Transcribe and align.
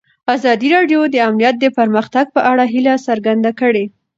ازادي 0.35 0.67
راډیو 0.75 0.99
د 1.09 1.15
امنیت 1.27 1.55
د 1.59 1.65
پرمختګ 1.77 2.25
په 2.35 2.41
اړه 2.51 2.63
هیله 2.73 2.93
څرګنده 3.07 3.51
کړې. 3.59 3.85